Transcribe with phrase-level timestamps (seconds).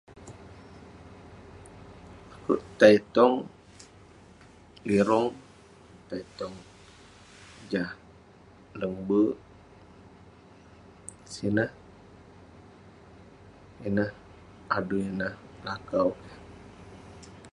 [2.35, 3.35] Akouk tai tong
[4.87, 5.29] lirong,
[6.07, 6.55] tai tong
[7.71, 7.91] jah
[8.79, 9.35] leng berk,
[11.33, 11.71] sineh
[13.87, 14.11] ineh
[14.75, 15.33] adui neh,
[15.65, 16.09] lakau